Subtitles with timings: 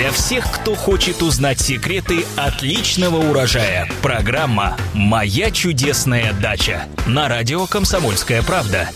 [0.00, 3.86] Для всех, кто хочет узнать секреты отличного урожая.
[4.00, 8.88] Программа «Моя чудесная дача» на радио «Комсомольская правда».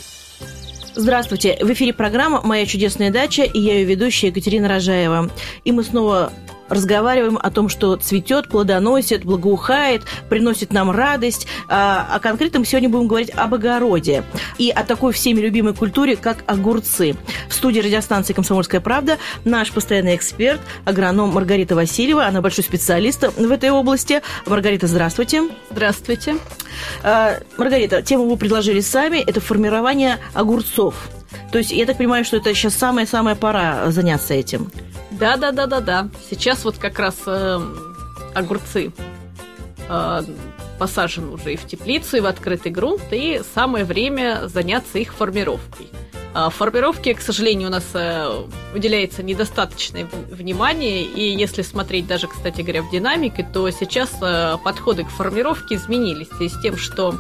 [0.95, 1.59] Здравствуйте!
[1.61, 5.31] В эфире программа «Моя чудесная дача» и я ее ведущая Екатерина Рожаева.
[5.65, 6.33] И мы снова
[6.69, 11.47] разговариваем о том, что цветет, плодоносит, благоухает, приносит нам радость.
[11.69, 14.25] А, а конкретно мы сегодня будем говорить об огороде
[14.59, 17.17] и о такой всеми любимой культуре, как огурцы.
[17.49, 22.27] В студии радиостанции «Комсомольская правда» наш постоянный эксперт, агроном Маргарита Васильева.
[22.27, 24.23] Она большой специалист в этой области.
[24.47, 25.49] Маргарита, здравствуйте.
[25.71, 26.37] Здравствуйте.
[27.03, 29.19] А, Маргарита, тему вы предложили сами.
[29.19, 31.09] Это формирование огурцов.
[31.53, 34.71] То есть я так понимаю, что это сейчас самая-самая пора заняться этим.
[35.19, 36.09] Да, да, да, да, да.
[36.29, 37.61] Сейчас вот как раз э,
[38.35, 38.93] огурцы
[39.89, 40.23] э,
[40.79, 45.89] посажены уже и в теплицу, и в открытый грунт, и самое время заняться их формировкой.
[46.37, 52.61] А формировке, к сожалению, у нас э, уделяется недостаточное внимание, и если смотреть даже, кстати
[52.61, 57.17] говоря, в динамике, то сейчас э, подходы к формировке изменились, и с тем, что э,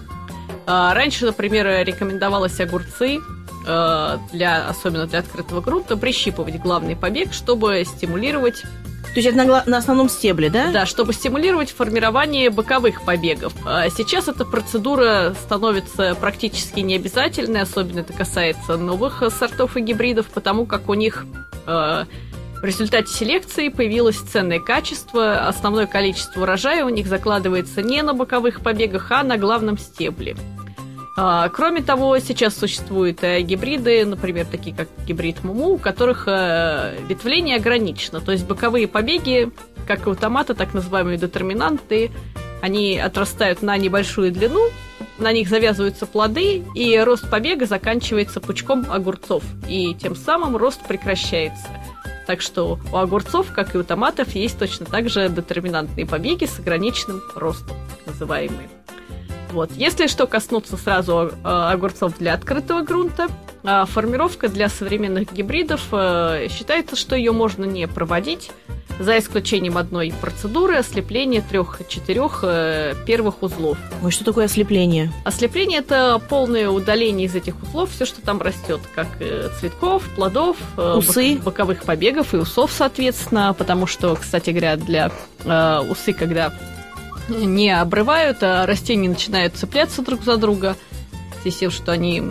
[0.67, 3.21] раньше, например, рекомендовалось огурцы
[3.65, 8.63] для, особенно для открытого грунта, прищипывать главный побег, чтобы стимулировать
[9.15, 10.73] то есть это на, на основном стебле, да?
[10.73, 13.53] Да, чтобы стимулировать формирование боковых побегов.
[13.65, 20.67] А сейчас эта процедура становится практически необязательной, особенно это касается новых сортов и гибридов, потому
[20.67, 21.27] как у них
[21.65, 22.05] э,
[22.61, 28.63] в результате селекции появилось ценное качество, основное количество урожая у них закладывается не на боковых
[28.63, 30.37] побегах, а на главном стебле.
[31.17, 36.99] А, кроме того, сейчас существуют э, гибриды, например, такие как гибрид Муму, у которых э,
[37.09, 38.21] ветвление ограничено.
[38.21, 39.51] То есть боковые побеги,
[39.87, 42.11] как и у томата, так называемые детерминанты,
[42.63, 44.71] они отрастают на небольшую длину,
[45.19, 49.45] на них завязываются плоды, и рост побега заканчивается пучком огурцов.
[49.69, 51.69] И тем самым рост прекращается.
[52.27, 56.59] Так что у огурцов, как и у томатов, есть точно так же детерминантные побеги с
[56.59, 57.77] ограниченным ростом,
[58.07, 58.69] называемые.
[59.55, 59.71] Вот.
[59.77, 63.29] Если что коснуться сразу э, огурцов для открытого грунта,
[63.63, 68.51] э, формировка для современных гибридов э, считается, что ее можно не проводить,
[68.99, 73.79] за исключением одной процедуры ослепления трех-четырех э, первых узлов.
[74.03, 75.13] Ой, что такое ослепление?
[75.25, 79.07] Ослепление это полное удаление из этих узлов, все, что там растет, как
[79.61, 85.13] цветков, плодов, усы, боковых побегов и усов, соответственно, потому что, кстати говоря, для
[85.89, 86.53] усы, когда
[87.29, 90.77] не обрывают, а растения начинают цепляться друг за друга.
[91.41, 92.23] Здесь тем, что они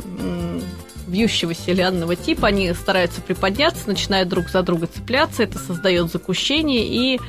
[1.14, 7.20] вьющегося лианного типа, они стараются приподняться, начинают друг за друга цепляться, это создает закущение и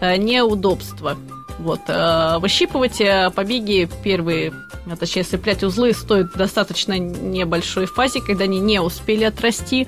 [0.00, 1.16] э, неудобство.
[1.58, 1.80] Вот.
[1.88, 4.52] Э, выщипывать э, побеги первые,
[4.90, 9.86] а точнее, цеплять узлы стоит достаточно небольшой фазе, когда они не успели отрасти.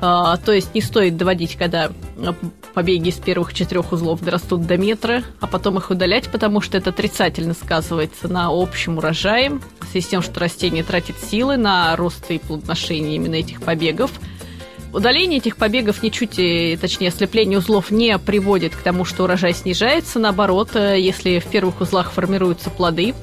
[0.00, 1.90] А, то есть не стоит доводить, когда
[2.72, 6.90] побеги из первых четырех узлов дорастут до метра, а потом их удалять, потому что это
[6.90, 12.30] отрицательно сказывается на общем урожае, в связи с тем, что растение тратит силы на рост
[12.30, 14.12] и плодоношение именно этих побегов.
[14.92, 20.18] Удаление этих побегов ничуть, э, точнее, ослепление узлов не приводит к тому, что урожай снижается.
[20.18, 23.14] Наоборот, э, если в первых узлах формируются плоды,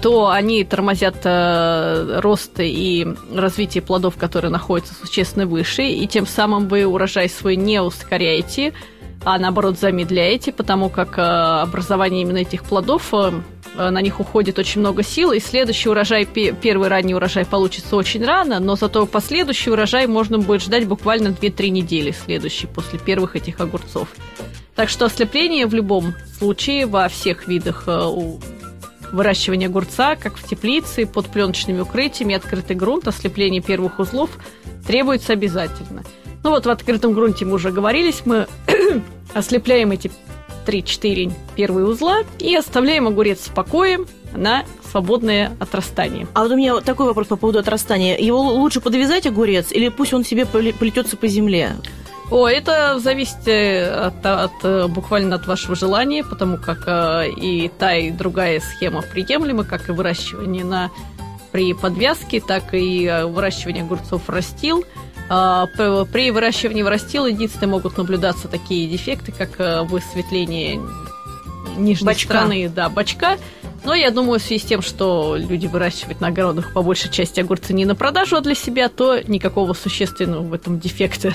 [0.00, 6.68] то они тормозят э, рост и развитие плодов, которые находятся существенно выше, и тем самым
[6.68, 8.72] вы урожай свой не ускоряете,
[9.24, 13.30] а наоборот замедляете, потому как э, образование именно этих плодов э,
[13.76, 18.58] на них уходит очень много сил, и следующий урожай, первый ранний урожай получится очень рано,
[18.58, 24.08] но зато последующий урожай можно будет ждать буквально 2-3 недели следующий после первых этих огурцов.
[24.74, 28.10] Так что ослепление в любом случае во всех видах э,
[29.12, 34.30] выращивание огурца, как в теплице, под пленочными укрытиями, открытый грунт, ослепление первых узлов
[34.86, 36.04] требуется обязательно.
[36.42, 38.46] Ну вот в открытом грунте мы уже говорились, мы
[39.34, 40.10] ослепляем эти
[40.66, 44.00] 3-4 первые узла и оставляем огурец в покое
[44.32, 46.26] на свободное отрастание.
[46.34, 48.16] А вот у меня такой вопрос по поводу отрастания.
[48.16, 51.72] Его лучше подвязать огурец или пусть он себе плетется по земле?
[52.30, 57.68] О, это зависит э, от, от, э, буквально от вашего желания, потому как э, и
[57.76, 60.92] та, и другая схема приемлема, как и выращивание на,
[61.50, 64.84] при подвязке, так и выращивание огурцов растил.
[65.28, 65.66] А,
[66.12, 70.80] при выращивании растил единственное могут наблюдаться такие дефекты, как высветление
[71.76, 72.34] нижней бачка.
[72.34, 73.38] стороны да, бачка.
[73.84, 77.40] Но я думаю, в связи с тем, что люди выращивают на огородах по большей части
[77.40, 81.32] огурцы не на продажу, а для себя, то никакого существенного в этом дефекта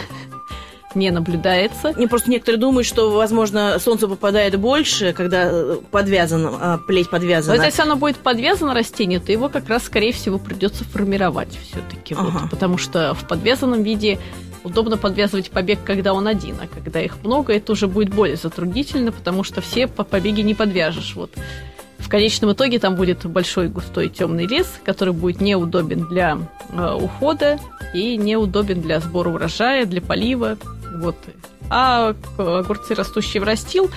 [0.95, 1.93] не наблюдается.
[1.97, 7.57] Не просто некоторые думают, что, возможно, солнце попадает больше, когда э, подвязан, а, плеть подвязана.
[7.57, 12.15] Но если оно будет подвязано растению, то его как раз, скорее всего, придется формировать все-таки.
[12.15, 12.39] Ага.
[12.39, 14.19] Вот, потому что в подвязанном виде
[14.63, 19.11] удобно подвязывать побег, когда он один, а когда их много, это уже будет более затруднительно,
[19.11, 21.13] потому что все побеги не подвяжешь.
[21.15, 21.31] Вот.
[22.05, 26.37] В конечном итоге там будет большой густой темный лес, который будет неудобен для
[26.71, 27.59] э, ухода
[27.93, 30.57] и неудобен для сбора урожая, для полива.
[30.99, 31.15] Вот.
[31.69, 33.89] А огурцы, растущие в растил,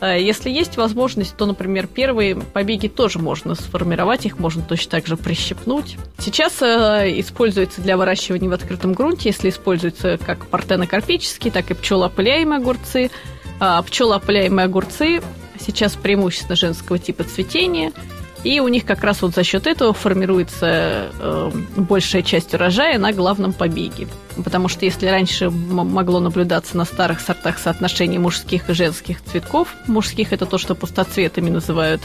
[0.00, 5.06] э, если есть возможность, то, например, первые побеги тоже можно сформировать, их можно точно так
[5.06, 5.96] же прищепнуть.
[6.18, 12.58] Сейчас э, используется для выращивания в открытом грунте, если используется как партенокарпические, так и пчелоопыляемые
[12.58, 13.10] огурцы.
[13.58, 15.20] А пчелоопыляемые огурцы
[15.58, 17.92] сейчас преимущественно женского типа цветения,
[18.42, 23.12] и у них как раз вот за счет этого формируется э, большая часть урожая на
[23.12, 24.08] главном побеге.
[24.42, 30.32] Потому что если раньше могло наблюдаться на старых сортах соотношение мужских и женских цветков, мужских
[30.32, 32.00] это то, что пустоцветами называют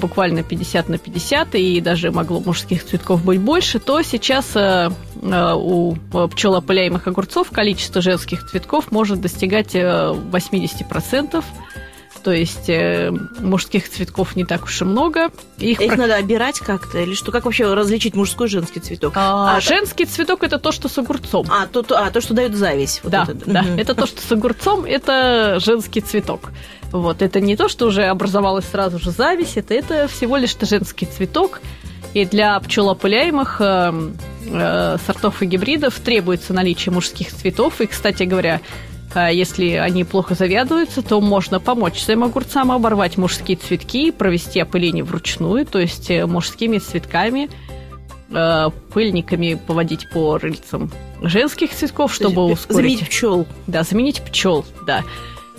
[0.00, 4.90] буквально 50 на 50, и даже могло мужских цветков быть больше, то сейчас э,
[5.22, 11.44] э, у пчелоопыляемых огурцов количество женских цветков может достигать 80%
[12.24, 15.30] то есть э, мужских цветков не так уж и много.
[15.58, 15.96] Их, Их про...
[15.96, 17.30] надо обирать как-то, или что?
[17.30, 19.12] Как вообще различить мужской и женский цветок?
[19.14, 21.46] А, а женский цветок это то, что с огурцом.
[21.50, 23.00] А, то, то, а, то что дает зависть.
[23.02, 23.34] Вот да, это.
[23.44, 23.60] да.
[23.60, 23.78] Угу.
[23.78, 26.50] Это то, что с огурцом, это женский цветок.
[26.92, 31.04] Вот, это не то, что уже образовалась сразу же зависть, это, это всего лишь женский
[31.04, 31.60] цветок.
[32.14, 33.92] И для пчелоопыляемых э,
[34.46, 37.80] э, сортов и гибридов требуется наличие мужских цветов.
[37.80, 38.60] И, кстати говоря,
[39.14, 45.04] если они плохо завязываются, то можно помочь своим огурцам оборвать мужские цветки и провести опыление
[45.04, 47.48] вручную, то есть э, мужскими цветками,
[48.30, 50.90] э, пыльниками поводить по рыльцам
[51.22, 52.98] женских цветков, чтобы ускорить.
[52.98, 53.46] Заменить пчел.
[53.66, 55.04] Да, заменить пчел, да.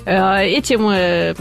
[0.06, 1.36] Э, этим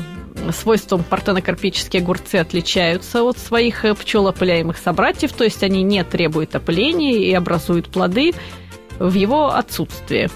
[0.52, 7.32] свойством партенокарпические огурцы отличаются от своих пчелоопыляемых собратьев, то есть они не требуют опыления и
[7.32, 8.34] образуют плоды
[8.98, 10.30] в его отсутствие.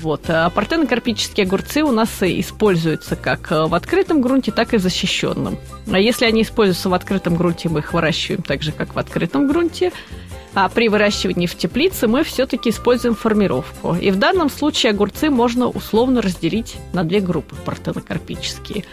[0.00, 0.22] Вот.
[0.28, 5.58] А партенокарпические огурцы у нас используются как в открытом грунте, так и защищенном.
[5.90, 9.48] А если они используются в открытом грунте, мы их выращиваем так же, как в открытом
[9.48, 9.92] грунте.
[10.54, 13.94] А при выращивании в теплице мы все-таки используем формировку.
[13.94, 18.84] И в данном случае огурцы можно условно разделить на две группы партенокарпические.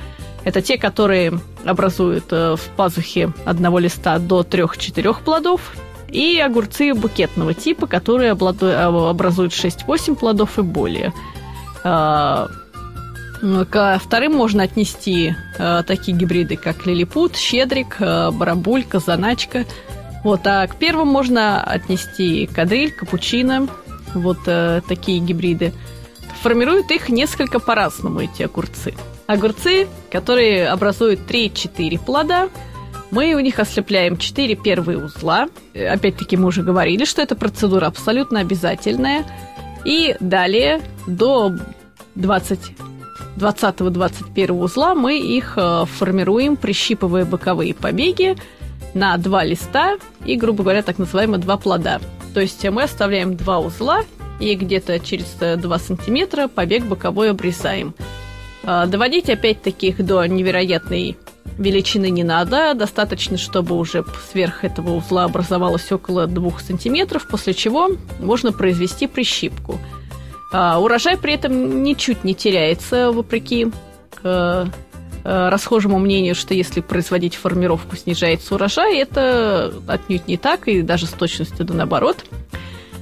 [0.43, 5.73] Это те, которые образуют э, в пазухе одного листа до 3-4 плодов,
[6.15, 11.13] и огурцы букетного типа, которые образуют 6-8 плодов и более.
[11.83, 12.47] А,
[13.69, 19.65] к вторым можно отнести а, такие гибриды, как лилипут, щедрик, а, барабулька, заначка.
[20.23, 23.67] Вот, а к первым можно отнести кадриль, капучино,
[24.15, 24.39] вот
[24.87, 25.73] такие гибриды.
[26.41, 28.95] Формируют их несколько по-разному, эти огурцы.
[29.27, 32.49] Огурцы, которые образуют 3-4 плода,
[33.11, 35.47] мы у них ослепляем 4 первые узла.
[35.73, 39.25] Опять-таки мы уже говорили, что эта процедура абсолютно обязательная.
[39.85, 41.55] И далее до
[42.15, 42.59] 20
[43.37, 48.37] 20-21 узла мы их э, формируем, прищипывая боковые побеги
[48.93, 51.99] на два листа и, грубо говоря, так называемые два плода.
[52.33, 54.03] То есть мы оставляем два узла
[54.39, 57.93] и где-то через 2 сантиметра побег боковой обрезаем.
[58.63, 61.17] Э, доводить опять-таки их до невероятной
[61.57, 67.89] величины не надо, достаточно, чтобы уже сверх этого узла образовалось около 2 сантиметров, после чего
[68.19, 69.79] можно произвести прищипку.
[70.51, 73.67] А, урожай при этом ничуть не теряется, вопреки
[74.23, 74.65] э,
[75.23, 81.07] э, расхожему мнению, что если производить формировку, снижается урожай, это отнюдь не так, и даже
[81.07, 82.25] с точностью да наоборот.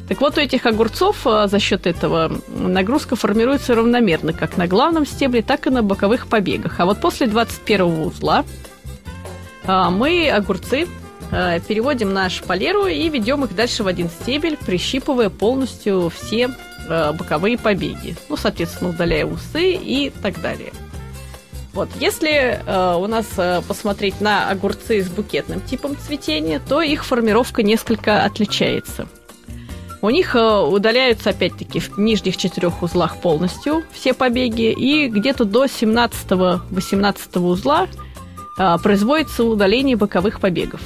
[0.07, 5.05] Так вот, у этих огурцов а, за счет этого нагрузка формируется равномерно как на главном
[5.05, 6.79] стебле, так и на боковых побегах.
[6.79, 8.43] А вот после 21 узла
[9.65, 10.87] а, мы огурцы
[11.31, 16.49] а, переводим на шпалеру и ведем их дальше в один стебель, прищипывая полностью все
[16.85, 18.17] боковые побеги.
[18.27, 20.73] Ну, соответственно, удаляя усы и так далее.
[21.71, 27.05] Вот, если э, у нас э, посмотреть на огурцы с букетным типом цветения, то их
[27.05, 29.07] формировка несколько отличается.
[30.03, 35.63] У них э, удаляются, опять-таки, в нижних четырех узлах полностью все побеги, и где-то до
[35.63, 37.87] 17-18 узла
[38.59, 40.81] э, производится удаление боковых побегов.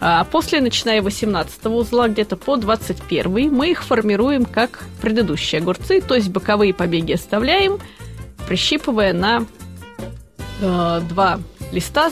[0.00, 6.14] А после, начиная 18 узла, где-то по 21 мы их формируем как предыдущие огурцы, то
[6.14, 7.78] есть боковые побеги оставляем,
[8.48, 9.44] прищипывая на
[10.62, 11.38] э, два
[11.70, 12.10] листа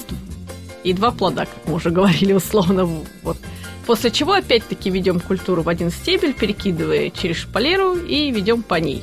[0.85, 2.91] и два плода, как мы уже говорили условно.
[3.23, 3.39] Вот.
[3.87, 9.03] После чего опять-таки ведем культуру в один стебель, перекидывая через шпалеру и ведем по ней.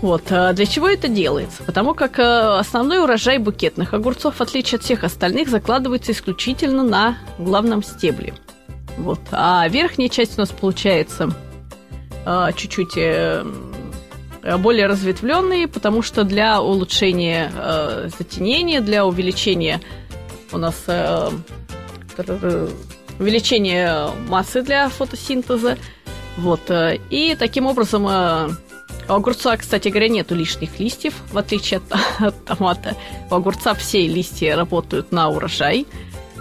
[0.00, 0.22] Вот.
[0.30, 1.62] А для чего это делается?
[1.64, 7.18] Потому как э, основной урожай букетных огурцов, в отличие от всех остальных, закладывается исключительно на
[7.38, 8.34] главном стебле.
[8.96, 9.20] Вот.
[9.32, 11.34] А верхняя часть у нас получается
[12.24, 13.44] э, чуть-чуть э,
[14.58, 17.50] более разветвленные, потому что для улучшения
[18.16, 19.80] затенения, для увеличения
[20.52, 20.86] у нас
[23.18, 25.78] увеличения массы для фотосинтеза,
[26.36, 28.48] вот, э, и таким образом э,
[29.08, 32.96] у огурца, кстати говоря, нету лишних листьев, в отличие от, от томата.
[33.30, 35.86] У огурца все листья работают на урожай.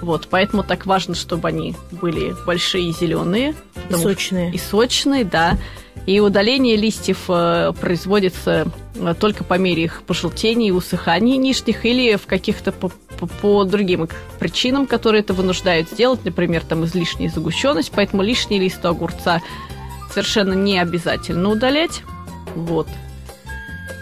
[0.02, 3.56] Вот, поэтому так важно, чтобы они были большие и зеленые.
[3.90, 4.52] И сочные.
[4.54, 5.58] И сочные, да.
[6.08, 12.16] И удаление листьев э, производится э, только по мере их пожелтения и усыхания нижних или
[12.16, 14.08] в каких-то по, по, по другим
[14.40, 19.42] причинам, которые это вынуждают сделать, например, там излишняя загущенность, поэтому лишние листы огурца
[20.10, 22.04] совершенно не обязательно удалять.
[22.56, 22.88] Вот.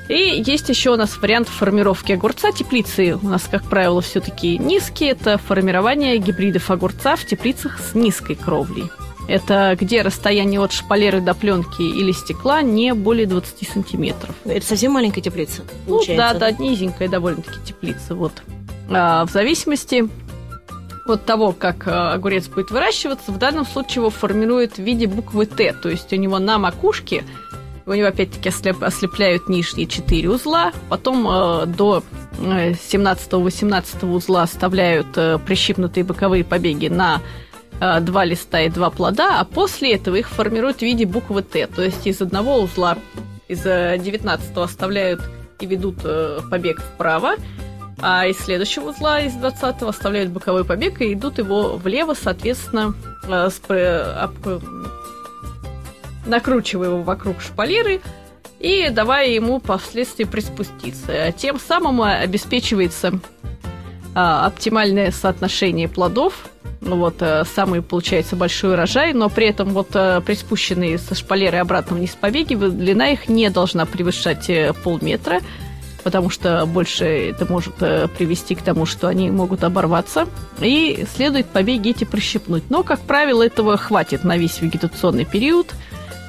[0.07, 2.51] И есть еще у нас вариант формировки огурца.
[2.51, 5.09] Теплицы у нас, как правило, все-таки низкие.
[5.09, 8.91] Это формирование гибридов огурца в теплицах с низкой кровлей.
[9.27, 14.35] Это где расстояние от шпалеры до пленки или стекла не более 20 сантиметров.
[14.45, 16.33] Это совсем маленькая теплица, получается?
[16.33, 18.15] Ну, да, да, низенькая довольно-таки теплица.
[18.15, 18.43] Вот.
[18.89, 20.07] А, в зависимости
[21.07, 25.45] от того, как а, огурец будет выращиваться, в данном случае его формируют в виде буквы
[25.45, 25.73] Т.
[25.73, 27.23] То есть у него на макушке
[27.85, 32.03] у него опять-таки ослеп, ослепляют нижние четыре узла, потом э, до
[32.39, 37.21] 17-18 э, узла оставляют э, прищипнутые боковые побеги на
[37.79, 41.67] два листа и два плода, а после этого их формируют в виде буквы Т.
[41.67, 42.97] То есть из одного узла,
[43.47, 45.21] из 19 оставляют
[45.59, 47.35] и ведут э, побег вправо,
[48.01, 52.93] а из следующего узла, из 20 оставляют боковой побег и идут его влево, соответственно,
[53.27, 54.59] э, э,
[56.25, 58.01] накручивая его вокруг шпалеры
[58.59, 61.31] и давая ему впоследствии приспуститься.
[61.37, 63.19] Тем самым обеспечивается
[64.15, 66.49] а, оптимальное соотношение плодов.
[66.85, 71.57] Ну вот, а, самый получается большой урожай, но при этом вот а, приспущенные со шпалеры
[71.57, 75.41] обратно вниз побеги, длина их не должна превышать э, полметра,
[76.03, 80.27] потому что больше это может э, привести к тому, что они могут оборваться,
[80.61, 82.69] и следует побеги эти прищипнуть.
[82.69, 85.73] Но, как правило, этого хватит на весь вегетационный период–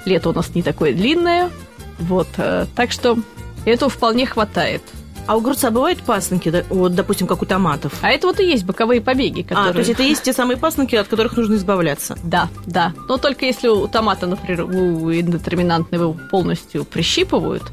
[0.07, 1.51] лето у нас не такое длинное.
[1.99, 3.19] Вот, э, так что
[3.65, 4.83] этого вполне хватает.
[5.27, 7.93] А у огурца бывают пасынки, вот, допустим, как у томатов?
[8.01, 9.71] А это вот и есть боковые побеги, которые...
[9.71, 12.17] А, то есть это есть те самые пасынки, от которых нужно избавляться?
[12.23, 12.93] Да, да.
[13.09, 17.65] Но только если у томата, например, у индетерминантного полностью прищипывают,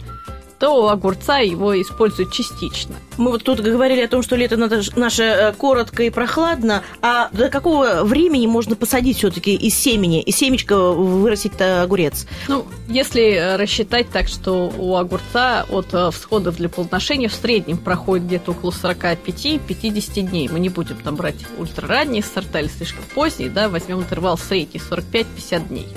[0.63, 2.95] то огурца его используют частично.
[3.17, 7.49] Мы вот тут говорили о том, что лето наше э, коротко и прохладно, а до
[7.49, 12.27] какого времени можно посадить все-таки из семени, из семечка вырастить огурец?
[12.47, 17.77] Ну, если э, рассчитать так, что у огурца от э, всходов для плодоношения в среднем
[17.77, 20.47] проходит где-то около 45-50 дней.
[20.47, 25.67] Мы не будем там брать ультраранние сорта или слишком поздние, да, возьмем интервал средний 45-50
[25.67, 25.87] дней.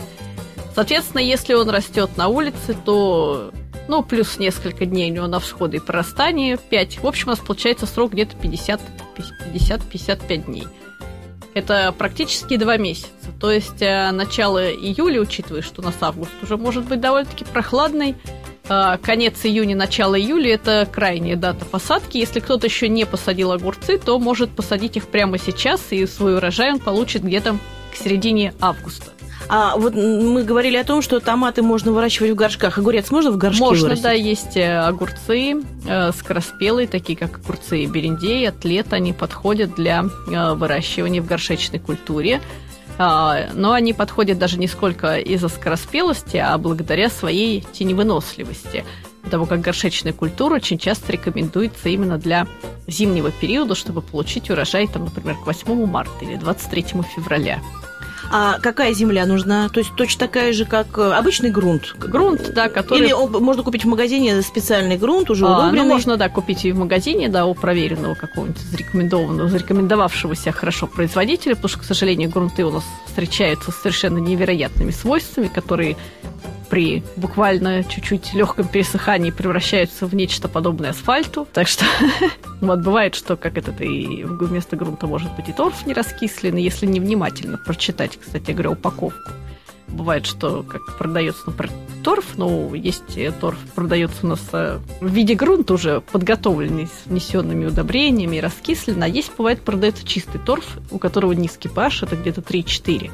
[0.74, 3.52] Соответственно, если он растет на улице, то
[3.88, 7.02] ну, плюс несколько дней у него на всходы и прорастание 5.
[7.02, 10.68] В общем, у нас получается срок где-то 50-55 дней.
[11.54, 13.08] Это практически два месяца.
[13.40, 18.14] То есть э, начало июля, учитывая, что у нас август уже может быть довольно-таки прохладный,
[18.68, 22.18] э, конец июня, начало июля– это крайняя дата посадки.
[22.18, 26.72] Если кто-то еще не посадил огурцы, то может посадить их прямо сейчас, и свой урожай
[26.72, 27.56] он получит где-то
[27.90, 29.15] к середине августа.
[29.48, 32.78] А вот мы говорили о том, что томаты можно выращивать в горшках.
[32.78, 34.02] Огурец можно в горшке можно, вырастить?
[34.02, 40.54] да, есть э, огурцы э, скороспелые, такие как огурцы берендей, атлет, они подходят для э,
[40.54, 42.40] выращивания в горшечной культуре.
[42.98, 48.84] Э, но они подходят даже не сколько из-за скороспелости, а благодаря своей теневыносливости
[49.22, 52.46] потому как горшечная культура очень часто рекомендуется именно для
[52.86, 56.84] зимнего периода, чтобы получить урожай, там, например, к 8 марта или 23
[57.16, 57.60] февраля.
[58.30, 59.68] А какая земля нужна?
[59.68, 61.94] То есть точно такая же, как э, обычный грунт?
[61.98, 63.06] Грунт, да, который...
[63.06, 66.78] Или можно купить в магазине специальный грунт, уже а, Ну, можно, да, купить и в
[66.78, 72.70] магазине, да, у проверенного какого-нибудь зарекомендованного, зарекомендовавшегося хорошо производителя, потому что, к сожалению, грунты у
[72.70, 75.96] нас встречаются с совершенно невероятными свойствами, которые
[76.68, 81.46] при буквально чуть-чуть легком пересыхании превращаются в нечто подобное асфальту.
[81.52, 81.84] Так что
[82.60, 86.86] вот бывает, что как этот и вместо грунта может быть и торф не раскисленный, если
[86.86, 89.32] невнимательно прочитать, кстати говоря, упаковку.
[89.88, 95.34] Бывает, что как продается, например, торф, но есть торф, продается у нас э, в виде
[95.34, 101.32] грунта уже подготовленный с внесенными удобрениями, раскислен, а есть, бывает, продается чистый торф, у которого
[101.32, 103.12] низкий pH, это где-то 3-4.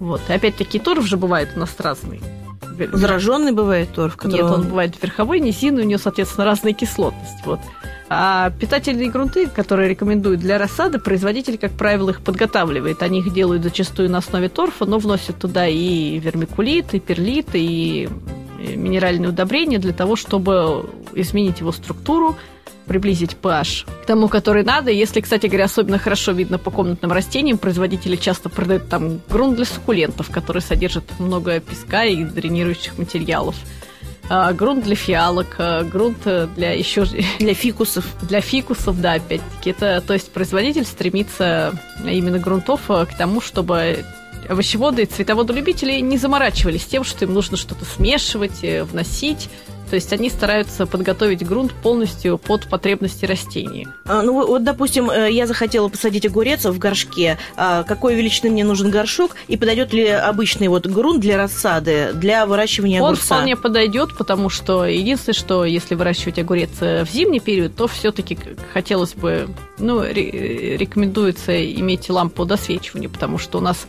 [0.00, 0.20] Вот.
[0.28, 2.20] И опять-таки торф же бывает у нас разный.
[2.92, 4.16] Зараженный бывает торф?
[4.16, 4.48] Которого...
[4.48, 7.44] Нет, он бывает верховой, низинный, у него, соответственно, разная кислотность.
[7.44, 7.60] Вот.
[8.08, 13.02] А питательные грунты, которые рекомендуют для рассады, производитель, как правило, их подготавливает.
[13.02, 18.08] Они их делают зачастую на основе торфа, но вносят туда и вермикулит, и перлит, и
[18.76, 22.36] минеральные удобрения для того, чтобы изменить его структуру,
[22.86, 24.90] приблизить pH к тому, который надо.
[24.90, 29.64] Если, кстати говоря, особенно хорошо видно по комнатным растениям, производители часто продают там грунт для
[29.64, 33.56] суккулентов, который содержит много песка и дренирующих материалов.
[34.30, 36.26] А, грунт для фиалок, а, грунт
[36.56, 37.04] для еще
[37.38, 38.06] для фикусов.
[38.22, 39.70] Для фикусов, да, опять-таки.
[39.70, 44.04] Это, то есть производитель стремится именно грунтов а, к тому, чтобы
[44.48, 49.48] овощеводы и цветоводолюбители не заморачивались тем, что им нужно что-то смешивать, э, вносить.
[49.88, 53.86] То есть они стараются подготовить грунт полностью под потребности растений.
[54.06, 57.38] А, ну вот, допустим, э, я захотела посадить огурец в горшке.
[57.56, 59.36] А какой величины мне нужен горшок?
[59.48, 63.34] И подойдет ли обычный вот грунт для рассады, для выращивания Он огурца?
[63.34, 67.86] Он вполне подойдет, потому что единственное, что если выращивать огурец э, в зимний период, то
[67.86, 68.38] все-таки
[68.72, 69.48] хотелось бы,
[69.78, 73.86] ну, рекомендуется иметь лампу досвечивания, потому что у нас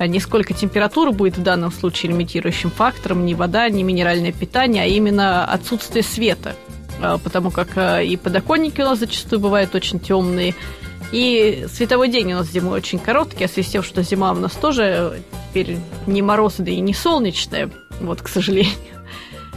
[0.00, 4.84] а не сколько температура будет в данном случае лимитирующим фактором, не вода, не минеральное питание,
[4.84, 6.56] а именно отсутствие света.
[7.02, 10.54] А, потому как а, и подоконники у нас зачастую бывают очень темные,
[11.12, 14.32] и световой день у нас зимой очень короткий, а в связи с тем, что зима
[14.32, 15.76] у нас тоже теперь
[16.06, 18.72] не морозная и не солнечная, вот, к сожалению.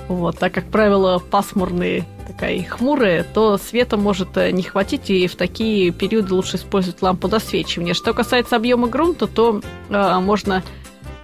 [0.07, 5.35] Вот, так как правило пасмурные такая хмурая, то света может э, не хватить, и в
[5.35, 7.93] такие периоды лучше использовать лампу досвечивания.
[7.93, 10.63] Что касается объема грунта, то э, можно,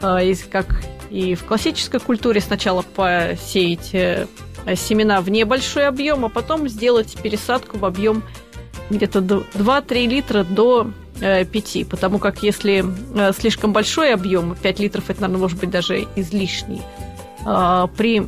[0.02, 4.28] э, как и в классической культуре, сначала посеять э,
[4.76, 8.24] семена в небольшой объем, а потом сделать пересадку в объем
[8.90, 15.10] где-то 2-3 литра до 5, э, потому как если э, слишком большой объем, 5 литров
[15.10, 16.82] это, наверное, может быть даже излишний,
[17.96, 18.28] при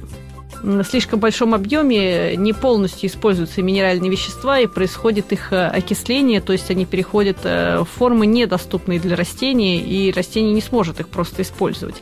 [0.83, 6.69] слишком большом объеме не полностью используются минеральные вещества и происходит их э, окисление, то есть
[6.69, 12.01] они переходят э, в формы недоступные для растений, и растение не сможет их просто использовать.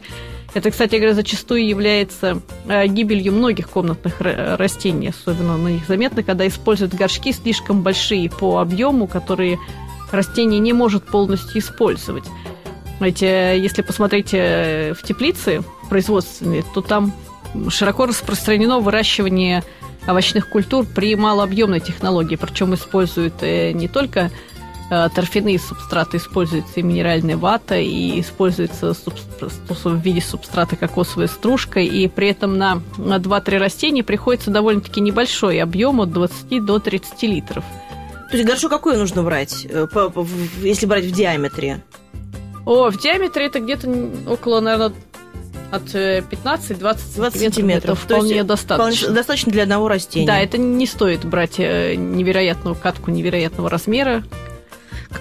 [0.54, 6.48] Это, кстати говоря, зачастую является э, гибелью многих комнатных растений, особенно на них заметно, когда
[6.48, 9.60] используют горшки слишком большие по объему, которые
[10.12, 12.24] растение не может полностью использовать.
[12.98, 17.14] Знаете, если посмотреть в теплицы производственные, то там
[17.70, 19.64] широко распространено выращивание
[20.08, 24.32] овощных культур при малообъемной технологии, причем используют э, не только
[24.90, 32.08] э, торфяные субстраты, используется и минеральная вата, и используется в виде субстрата кокосовая стружка, и
[32.08, 37.64] при этом на 2-3 растения приходится довольно-таки небольшой объем от 20 до 30 литров.
[38.32, 39.88] То есть горшок какой нужно брать, э,
[40.62, 41.84] если брать в диаметре?
[42.66, 43.90] О, в диаметре это где-то
[44.28, 44.94] около, наверное,
[45.72, 48.00] от 15-20 э, сантиметров, сантиметров.
[48.00, 49.12] вполне есть, достаточно.
[49.12, 50.28] Достаточно для одного растения.
[50.28, 54.24] Да, это не стоит брать э, невероятную катку невероятного размера.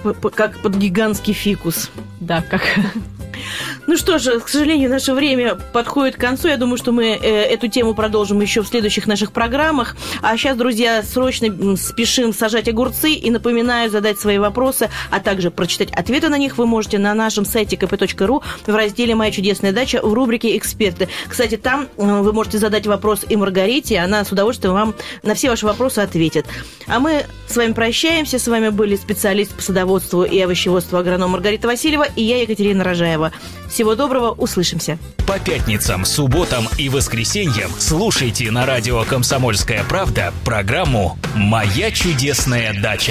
[0.03, 1.89] Как, как под гигантский фикус.
[2.19, 2.61] Да, как
[3.89, 6.47] ну что же, к сожалению, наше время подходит к концу.
[6.47, 9.95] Я думаю, что мы э, эту тему продолжим еще в следующих наших программах.
[10.21, 15.89] А сейчас, друзья, срочно спешим сажать огурцы и напоминаю задать свои вопросы, а также прочитать
[15.91, 20.13] ответы на них вы можете на нашем сайте kp.ru в разделе «Моя чудесная дача» в
[20.13, 21.09] рубрике «Эксперты».
[21.27, 25.49] Кстати, там э, вы можете задать вопрос и Маргарите, она с удовольствием вам на все
[25.49, 26.45] ваши вопросы ответит.
[26.85, 28.37] А мы с вами прощаемся.
[28.37, 33.31] С вами были специалист по садоводству и овощеводству агроном Маргарита Васильева и я, Екатерина Рожаева.
[33.79, 34.97] Всего доброго, услышимся.
[35.25, 43.07] По пятницам, субботам и воскресеньям слушайте на радио «Комсомольская правда» программу «Моя чудесная дача».